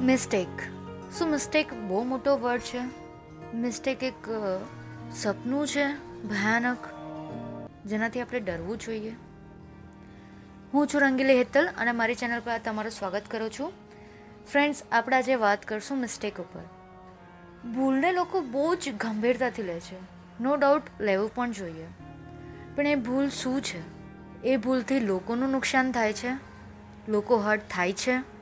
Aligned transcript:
Mistake. 0.00 0.48
શું 1.18 1.30
mistake 1.30 1.74
બહુ 1.74 2.04
મોટો 2.04 2.38
વર્ડ 2.38 2.60
છે? 2.60 2.78
મિસ્ટેક 3.56 4.02
એક 4.02 4.28
સપનું 5.14 5.66
છે, 5.66 5.86
ભયાનક, 6.22 6.78
જેનાથી 7.86 8.20
આપણે 8.20 8.40
ડરવું 8.40 8.78
જોઈએ. 8.78 9.16
હું 10.74 10.86
છું 10.86 11.00
રંગીલી 11.00 11.38
હેતલ 11.38 11.68
અને 11.78 11.92
મારી 11.92 12.14
ચેનલ 12.14 12.40
પર 12.40 12.58
તમારું 12.58 12.92
સ્વાગત 12.92 13.22
કરું 13.30 13.50
છું. 13.50 13.72
ફ્રેન્ડ્સ, 14.52 14.82
આપણે 14.92 15.16
આજે 15.16 15.34
વાત 15.34 15.64
કરશું 15.64 15.98
મિસ્ટેક 15.98 16.40
ઉપર. 16.40 16.62
ભૂલને 17.74 18.12
લોકો 18.12 18.40
બહુ 18.40 18.74
જ 18.74 18.92
ગંભીરતાથી 18.96 19.62
લે 19.62 19.80
છે. 19.80 19.96
નો 20.42 20.56
ડાઉટ, 20.56 20.82
લેવું 21.00 21.34
પણ 21.34 21.52
જોઈએ. 21.52 21.86
પણ 22.76 22.86
એ 22.86 22.94
ભૂલ 22.94 23.28
શું 23.28 23.62
છે? 23.62 23.80
એ 24.42 24.56
ભૂલથી 24.56 25.00
લોકોનું 25.00 25.50
નુકસાન 25.50 25.92
થાય 25.92 26.12
છે? 26.12 26.30
લોકો 27.08 27.36
હર્ટ 27.36 27.60
થાય 27.70 27.92
છે? 27.92 28.37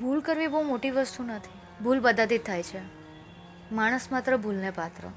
ભૂલ 0.00 0.20
કરવી 0.20 0.46
બહુ 0.46 0.62
મોટી 0.62 0.90
વસ્તુ 0.90 1.24
નથી. 1.24 1.84
ભૂલ 1.84 2.00
બધાથી 2.00 2.38
થાય 2.38 2.62
છે. 2.62 2.80
માણસ 3.72 4.08
માત્ર 4.12 4.36
ભૂલને 4.36 4.70
પાત્ર. 4.70 5.08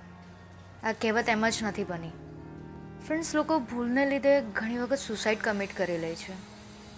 આ 0.89 0.91
કહેવત 0.91 1.29
એમ 1.29 1.49
જ 1.49 1.53
નથી 1.63 1.83
બની. 1.83 2.09
ફ્રેન્ડ્સ 3.07 3.35
લોકો 3.35 3.59
ભૂલને 3.59 4.05
લીધે 4.05 4.41
ઘણી 4.41 4.77
વખત 4.77 4.97
સુસાઇડ 4.97 5.37
કમિટ 5.41 5.77
કરી 5.77 5.97
લે 5.97 6.15
છે. 6.15 6.33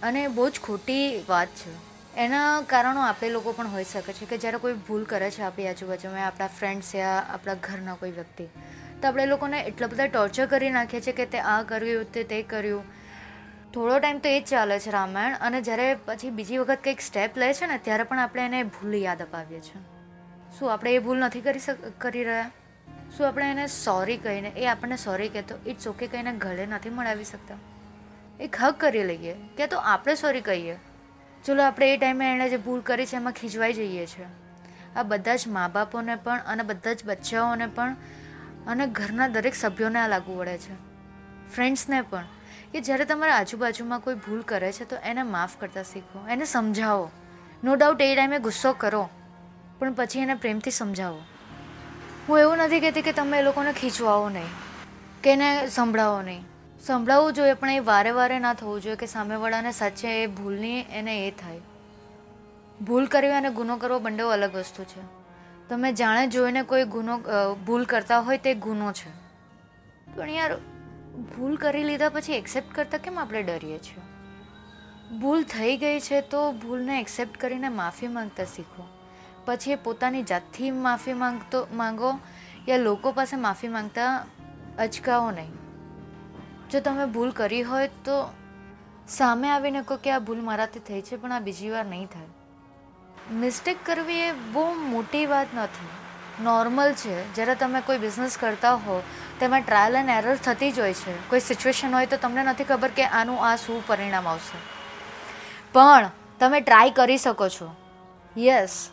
અને 0.02 0.27
બહુ 0.27 0.49
જ 0.49 0.59
ખોટી 0.63 1.25
વાત 1.30 1.48
છે. 1.48 1.91
એના 2.17 2.62
કારણો 2.62 3.02
આપણે 3.02 3.30
લોકો 3.30 3.52
પણ 3.52 3.67
હોઈ 3.67 3.84
શકે 3.84 4.13
છે 4.13 4.25
કે 4.25 4.38
જ્યારે 4.38 4.58
કોઈ 4.58 4.73
ભૂલ 4.73 5.03
કરે 5.03 5.31
છે 5.31 5.41
આપણી 5.41 5.67
આજુબાજુમાં, 5.67 6.27
આપણા 6.27 6.48
ફ્રેન્ડ્સ 6.48 6.95
યા 6.95 7.25
આપણા 7.30 7.53
ઘરના 7.53 7.95
કોઈ 7.95 8.11
વ્યક્તિ, 8.11 8.45
તો 9.02 9.08
આપણે 9.08 9.25
લોકોને 9.25 9.61
એટલા 9.61 9.88
બધા 9.88 10.08
ટોર્ચર 10.08 10.45
કરી 10.45 10.70
નાખીએ 10.70 11.02
છીએ 11.02 11.13
કે 11.13 11.25
તે 11.25 11.39
આ 11.39 11.61
કર્યું, 11.61 12.11
તે 12.11 12.23
તે 12.23 12.41
કર્યું 12.41 12.84
થોડો 13.73 14.00
ટાઈમ 14.00 14.19
તો 14.19 14.30
એ 14.30 14.41
જ 14.41 14.45
ચાલે 14.45 14.80
છે 14.80 14.91
રામાયણ 14.91 15.36
અને 15.41 15.61
જ્યારે 15.61 15.97
પછી 16.05 16.30
બીજી 16.30 16.58
વખત 16.58 16.80
કંઈક 16.83 17.02
સ્ટેપ 17.02 17.38
લે 17.38 17.53
છે 17.53 17.66
ને, 17.66 17.78
ત્યારે 17.78 18.03
પણ 18.03 18.19
આપણે 18.19 18.45
એને 18.45 18.63
ભૂલ 18.63 18.95
યાદ 18.95 19.22
અપાવીએ 19.22 19.61
છીએ. 19.61 19.81
શું 20.59 20.73
આપણે 20.73 20.91
એ 20.91 21.00
ભૂલ 21.00 21.17
નથી 21.17 21.41
કરી 21.41 21.59
કરી 21.97 22.23
રહ્યા? 22.23 22.52
શું 23.17 23.28
આપણે 23.28 23.52
એને 23.52 23.67
સોરી 23.67 24.17
કહીને, 24.17 24.50
એ 24.50 24.66
આપણને 24.66 24.97
સોરી 24.97 25.30
કહેતો 25.30 25.55
ઇટ્સ 25.69 25.88
ઓકે 25.88 26.08
કહીને 26.08 26.31
ગળે 26.31 26.66
નથી 26.66 26.89
મળાવી 26.89 27.23
શકતા? 27.23 27.55
એક 28.39 28.55
હક 28.55 28.80
કરી 28.80 29.03
લઈએ, 29.03 29.33
કે 29.33 29.67
તો 29.67 29.78
આપણે 29.78 30.16
સોરી 30.16 30.41
કહીએ. 30.41 30.78
ચલો 31.45 31.63
આપણે 31.63 31.94
એ 31.94 31.97
ટાઈમે 31.97 32.33
એણે 32.33 32.50
જે 32.50 32.58
ભૂલ 32.58 32.81
કરી 32.81 33.06
છે 33.06 33.16
એમાં 33.16 33.33
ખીજવાઈ 33.33 33.73
જઈએ 33.73 34.06
છીએ. 34.06 34.25
આ 34.95 35.03
બધા 35.03 35.35
જ 35.35 35.47
મા 35.47 35.67
બાપોને 35.67 36.16
પણ 36.16 36.39
અને 36.47 36.63
બધા 36.63 36.94
જ 36.94 37.06
બચ્ચાઓને 37.06 37.67
પણ 37.67 37.95
અને 38.67 38.88
ઘરના 38.88 39.28
દરેક 39.28 39.56
સભ્યોને 39.56 40.00
આ 40.00 40.08
લાગુ 40.08 40.39
પડે 40.39 40.58
છે. 40.58 40.73
ફ્રેન્ડ્સને 41.56 42.02
પણ. 42.02 42.25
કે 42.73 42.81
જ્યારે 42.81 43.05
તમારા 43.05 43.36
આજુબાજુમાં 43.36 44.00
કોઈ 44.00 44.16
ભૂલ 44.17 44.41
કરે 44.41 44.72
છે, 44.72 44.86
તો 44.86 44.95
એને 45.03 45.23
માફ 45.25 45.55
કરતા 45.59 45.83
શીખો. 45.83 46.27
એને 46.27 46.45
સમજાવો. 46.45 47.09
નો 47.63 47.75
ડાઉટ 47.75 48.02
એ 48.02 48.16
ટાઈમે 48.16 48.39
ગુસ્સો 48.39 48.73
કરો, 48.73 49.03
પણ 49.80 49.94
પછી 49.94 50.19
એને 50.19 50.36
પ્રેમથી 50.36 50.72
સમજાવો. 50.72 51.22
હું 52.30 52.39
એવું 52.39 52.58
નથી 52.58 52.80
કહેતી 52.80 53.02
કે 53.02 53.13
તમે 53.13 53.39
એ 53.39 53.41
લોકોને 53.41 53.73
ખીચવાઓ 53.73 54.30
નહીં, 54.30 54.52
કે 55.23 55.33
એને 55.33 55.50
સંભળાવો 55.69 56.22
નહીં. 56.22 56.44
સંભળાવવું 56.80 57.33
જોઈએ, 57.33 57.53
પણ 57.53 57.69
એ 57.69 57.80
વારે 57.80 58.11
વારે 58.11 58.39
ના 58.39 58.53
થવું 58.53 58.81
જોઈએ 58.81 58.95
કે 58.95 59.06
સામેવાળાને 59.06 59.72
સાચે 59.72 60.08
એ 60.23 60.28
ભૂલની 60.28 60.80
એને 60.91 61.16
એ 61.28 61.31
થાય. 61.31 61.59
ભૂલ 62.81 63.06
કરવી 63.06 63.30
અને 63.31 63.50
ગુનો 63.52 63.78
કરવો 63.78 64.00
બંને 64.00 64.23
અલગ 64.31 64.56
વસ્તુ 64.56 64.83
છે. 64.83 65.02
તમે 65.69 65.91
જાણે 65.94 66.28
જોઈને 66.28 66.61
કોઈ 66.63 66.85
ગુનો 66.85 67.17
ભૂલ 67.67 67.83
કરતા 67.85 68.19
હોય 68.19 68.38
તે 68.38 68.53
ગુનો 68.59 68.91
છે. 68.91 69.11
પણ 70.16 70.30
યાર 70.30 70.52
ભૂલ 71.12 71.56
કરી 71.56 71.84
લીધા 71.84 72.09
પછી 72.09 72.34
એક્સેપ્ટ 72.34 72.76
કરતા 72.76 72.98
કેમ 72.98 73.20
આપણે 73.20 73.44
ડરીએ 73.44 73.78
છીએ? 73.78 74.02
ભૂલ 75.18 75.44
થઈ 75.44 75.78
ગઈ 75.78 76.00
છે 76.00 76.22
તો 76.22 76.52
ભૂલને 76.52 77.00
એક્સેપ્ટ 77.00 77.38
કરીને 77.38 77.69
માફી 77.69 78.08
માંગતા 78.08 78.46
શીખો. 78.46 78.88
પછી 79.46 79.72
એ 79.72 79.75
પોતાની 79.75 80.24
જાતથી 80.24 80.72
માફી 80.72 81.13
માંગતો, 81.13 81.68
માંગો 81.74 82.19
યા 82.69 82.78
લોકો 82.78 83.12
પાસે 83.12 83.35
માફી 83.35 83.68
માંગતા 83.68 84.25
અચકાવો 84.80 85.31
નહીં. 85.31 85.52
જો 86.69 86.80
તમે 86.80 87.06
ભૂલ 87.06 87.31
કરી 87.31 87.62
હોય 87.62 87.88
તો 87.88 88.34
સામે 89.09 89.50
આવીને 89.50 89.81
કહો 89.81 89.96
કે 89.96 90.12
આ 90.12 90.19
ભૂલ 90.19 90.41
મારાથી 90.41 90.80
થઈ 90.80 91.02
છે 91.02 91.16
પણ 91.16 91.31
આ 91.31 91.40
બીજી 91.40 91.69
વાર 91.69 91.85
નહીં 91.85 92.08
થાય. 92.08 92.28
મિસ્ટેક 93.34 93.78
કરવી 93.85 94.19
એ 94.19 94.31
બહુ 94.31 94.74
મોટી 94.74 95.25
વાત 95.25 95.47
નથી 95.56 96.10
નોર્મલ 96.44 96.94
છે. 96.94 97.34
જ્યારે 97.35 97.56
તમે 97.56 97.81
કોઈ 97.81 97.97
બિઝનેસ 97.97 98.38
કરતા 98.38 98.74
હો, 98.74 99.03
તેમાં 99.40 99.62
ટ્રાયલ 99.62 99.96
એન્ડ 99.96 100.09
એરર 100.09 100.35
થતી 100.35 100.72
જ 100.72 100.79
હોય 100.79 100.94
છે. 100.94 101.29
કોઈ 101.29 101.40
સિચ્યુએશન 101.40 101.94
હોય 101.94 102.06
તો 102.06 102.18
તમને 102.18 102.44
નથી 102.44 102.63
ખબર 102.63 102.88
કે 102.88 103.03
આનું 103.03 103.46
આ 103.46 103.56
શું 103.56 103.88
પરિણામ 103.88 104.28
આવશે. 104.28 104.57
પણ 105.74 106.09
તમે 106.40 106.62
ટ્રાય 106.62 106.90
કરી 106.90 107.18
શકો 107.18 107.50
છો. 107.50 107.75
Yes 108.38 108.90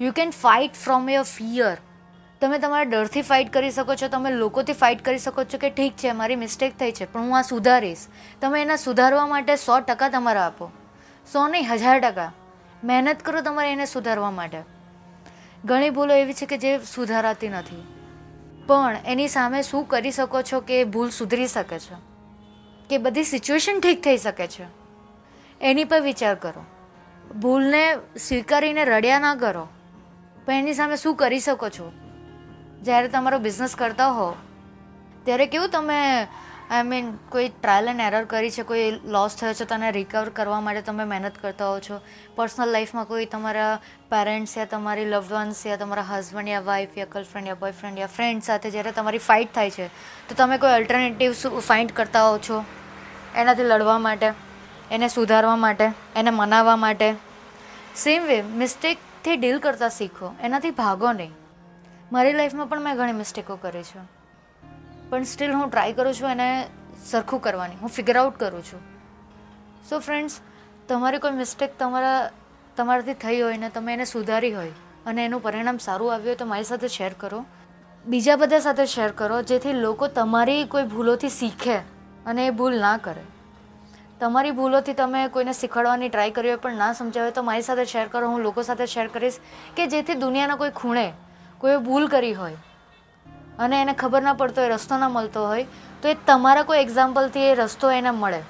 you 0.00 0.12
can 0.12 0.30
fight 0.30 0.72
from 0.72 1.10
your 1.10 1.22
fear 1.22 1.76
તમે 2.40 2.58
તમારા 2.58 2.82
ડરથી 2.82 3.22
ફાઇટ 3.22 3.52
કરી 3.52 3.70
શકો 3.70 3.94
છો, 3.94 4.08
તમે 4.08 4.30
લોકોથી 4.30 4.72
ફાઇટ 4.72 5.04
કરી 5.04 5.18
શકો 5.18 5.44
છો 5.44 5.58
કે 5.58 5.70
ઠીક 5.70 5.96
છે, 5.96 6.12
મારી 6.12 6.36
મિસ્ટેક 6.36 6.78
થઈ 6.78 6.92
છે, 6.92 7.12
પણ 7.12 7.20
હું 7.20 7.38
આ 7.38 7.42
સુધારીશ. 7.42 8.06
તમે 8.40 8.62
એને 8.62 8.76
સુધારવા 8.76 9.26
માટે 9.26 9.56
સો 9.56 9.80
ટકા 9.80 10.08
તમારા 10.08 10.46
આપો. 10.46 10.70
સો 11.32 11.48
નહીં, 11.48 11.68
હજાર 11.72 12.00
ટકા. 12.00 12.32
મહેનત 12.84 13.22
કરો 13.22 13.40
તમારે 13.40 13.72
એને 13.72 13.86
સુધારવા 13.86 14.30
માટે. 14.30 14.79
ઘણી 15.64 15.90
ભૂલો 15.90 16.14
એવી 16.14 16.34
છે 16.34 16.46
કે 16.46 16.58
જે 16.58 16.78
સુધારાતી 16.78 17.48
નથી. 17.48 17.86
પણ 18.66 18.96
એની 19.06 19.28
સામે 19.28 19.62
શું 19.62 19.84
કરી 19.84 20.10
શકો 20.10 20.42
છો 20.42 20.60
કે 20.60 20.84
ભૂલ 20.84 21.10
સુધરી 21.10 21.46
શકે 21.46 21.78
છે? 21.78 21.94
કે 22.88 22.98
બધી 22.98 23.24
સિચ્યુએશન 23.24 23.80
ઠીક 23.80 24.04
થઈ 24.04 24.16
શકે 24.16 24.46
છે? 24.46 24.66
એની 25.60 25.84
પર 25.84 26.00
વિચાર 26.00 26.34
કરો. 26.34 26.64
ભૂલને 27.40 27.96
સ્વીકારીને 28.18 28.84
રડ્યા 28.84 29.18
ના 29.18 29.34
કરો. 29.34 29.68
પણ 30.46 30.52
એની 30.52 30.74
સામે 30.74 30.96
શું 30.96 31.14
કરી 31.14 31.40
શકો 31.40 31.68
છો? 31.68 31.92
જ્યારે 32.82 33.08
તમારો 33.08 33.38
બિઝનેસ 33.38 33.76
કરતા 33.76 34.08
હો 34.08 34.34
ત્યારે 35.24 35.46
કેવું 35.46 35.68
તમે 35.68 36.26
આઈ 36.70 36.82
મીન, 36.82 37.06
કોઈ 37.28 37.48
ટ્રાયલ 37.48 37.88
એન્ડ 37.88 38.00
એરર 38.00 38.24
કરી 38.24 38.50
છે, 38.50 38.62
કોઈ 38.62 39.00
લોસ 39.04 39.36
થયો 39.36 39.52
છે, 39.52 39.64
તેને 39.64 39.92
રિકવર 39.92 40.28
કરવા 40.28 40.60
માટે 40.60 40.82
તમે 40.82 41.04
મહેનત 41.04 41.38
કરતા 41.42 41.68
હો 41.68 41.80
છો. 41.80 42.00
પર્સનલ 42.36 42.68
લાઈફમાં 42.68 43.04
કોઈ 43.04 43.26
તમારા 43.26 43.78
પેરેન્ટ્સ 44.10 44.56
યા 44.58 44.64
તમારી 44.64 45.04
લવ્ડ 45.04 45.32
વન્સ 45.32 45.66
યા 45.66 45.76
તમારા 45.76 46.02
હસબન્ડ 46.02 46.48
યા 46.48 46.60
વાઈફ 46.60 46.98
યા 46.98 47.04
ગર્લફ્રેન્ડ 47.12 47.48
યા 47.48 47.54
બોયફ્રેન્ડ 47.54 47.98
યા 47.98 48.06
ફ્રેન્ડ 48.06 48.42
સાથે 48.42 48.70
જ્યારે 48.70 48.92
તમારી 48.92 49.18
ફાઇટ 49.18 49.54
થાય 49.54 49.70
છે, 49.70 49.88
તો 50.28 50.34
તમે 50.34 50.58
કોઈ 50.58 50.70
અલ્ટરનેટિવ 50.70 51.32
ફાઇન્ડ 51.58 51.92
કરતા 51.92 52.22
હો 52.30 52.38
છો? 52.38 52.64
એનાથી 53.36 53.62
લડવા 53.62 53.98
માટે, 53.98 54.32
એને 54.90 55.08
સુધારવા 55.08 55.56
માટે, 55.56 55.84
એને 56.16 56.30
મનાવવા 56.30 56.76
માટે. 56.76 57.14
સેમ 57.96 58.22
વે 58.26 58.42
મિસ્ટેકથી 58.42 59.36
ડીલ 59.36 59.58
કરતા 59.58 59.88
શીખો, 59.88 60.34
એનાથી 60.40 60.70
ભાગો 60.70 61.12
નહીં. 61.12 61.32
મારી 62.12 62.32
લાઈફમાં 62.32 62.66
પણ 62.66 62.80
મેં 62.80 62.96
ઘણી 62.96 63.12
મિસ્ટેકો 63.12 63.56
કરી 63.56 63.82
છે. 63.82 64.19
પણ 65.10 65.24
સ્ટીલ 65.24 65.52
હું 65.52 65.70
ટ્રાય 65.70 65.92
કરું 65.92 66.14
છું 66.14 66.30
એને 66.30 66.48
સરખું 67.06 67.40
કરવાની. 67.40 67.78
હું 67.82 67.90
ફિગર 67.90 68.16
આઉટ 68.16 68.36
કરું 68.38 68.62
છું. 68.62 68.80
સો 69.88 69.98
ફ્રેન્ડ્સ 69.98 70.40
તમારી 70.88 71.18
કોઈ 71.18 71.32
મિસ્ટેક 71.32 71.78
તમારા, 71.78 72.30
તમારાથી 72.76 73.14
થઈ 73.14 73.40
હોય 73.40 73.56
ને 73.56 73.70
તમે 73.70 73.92
એને 73.92 74.04
સુધારી 74.04 74.52
હોય 74.52 74.74
અને 75.06 75.24
એનું 75.24 75.42
પરિણામ 75.42 75.78
સારું 75.78 76.12
આવ્યું 76.12 76.30
હોય 76.30 76.36
તો 76.36 76.46
મારી 76.46 76.64
સાથે 76.64 76.88
શેર 76.88 77.10
કરો. 77.18 77.40
બીજા 78.04 78.36
બધા 78.36 78.58
સાથે 78.58 78.86
શેર 78.86 79.10
કરો 79.12 79.42
જેથી 79.42 79.72
લોકો 79.72 80.08
તમારી 80.20 80.62
કોઈ 80.66 80.86
ભૂલોથી 80.94 81.34
શીખે 81.40 81.76
અને 82.26 82.46
એ 82.46 82.50
ભૂલ 82.50 82.78
ના 82.78 82.96
કરે. 82.96 83.26
તમારી 84.20 84.50
ભૂલોથી 84.50 84.94
તમે 84.94 85.28
કોઈને 85.28 85.52
શીખવાડવાની 85.52 86.08
ટ્રાય 86.08 86.30
કરી 86.30 86.48
હોય 86.48 86.62
પણ 86.64 86.82
ના 86.84 86.92
સમજાવે 86.92 87.30
તો 87.30 87.42
મારી 87.42 87.62
સાથે 87.62 87.84
શેર 87.84 88.08
કરો, 88.08 88.28
હું 88.28 88.40
લોકો 88.40 88.62
સાથે 88.62 88.86
શેર 88.86 89.06
કરીશ 89.08 89.38
કે 89.76 89.86
જેથી 89.86 90.14
દુનિયાના 90.14 90.56
કોઈ 90.56 90.70
ખૂણે 90.70 91.06
કોઈ 91.58 91.78
ભૂલ 91.86 92.06
કરી 92.08 92.32
હોય 92.32 92.58
અને 93.60 93.76
એને 93.80 93.94
ખબર 93.94 94.22
ના 94.22 94.34
પડતો 94.34 94.62
હોય 94.62 94.72
રસ્તો 94.74 94.98
ના 94.98 95.08
મળતો 95.08 95.44
હોય, 95.46 95.66
તો 96.02 96.08
એ 96.08 96.14
તમારા 96.26 96.62
કોઈ 96.62 96.80
એક્ઝામ્પલથી 96.80 97.46
એ 97.50 97.54
રસ્તો 97.54 97.90
એને 97.90 98.10
મળે. 98.10 98.40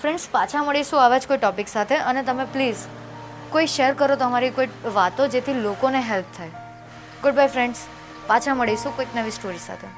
ફ્રેન્ડ્સ 0.00 0.28
પાછા 0.32 0.62
મળીશું 0.62 1.02
આવા 1.02 1.18
જ 1.18 1.32
કોઈ 1.32 1.38
ટોપિક 1.38 1.68
સાથે 1.68 1.96
અને 2.10 2.22
તમે 2.22 2.46
પ્લીઝ 2.54 2.86
કોઈ 3.50 3.66
શેર 3.66 3.90
કરો 3.94 4.16
તમારી 4.16 4.50
કોઈ 4.50 4.94
વાતો 4.94 5.26
જેથી 5.34 5.58
લોકોને 5.66 6.00
હેલ્પ 6.10 6.32
થાય. 6.36 6.54
ગુડ 7.22 7.34
બાય 7.34 7.52
ફ્રેન્ડ્સ 7.56 7.84
પાછા 8.26 8.54
મળીશું 8.54 8.96
કોઈક 8.96 9.14
નવી 9.16 9.36
સ્ટોરી 9.38 9.62
સાથે. 9.66 9.88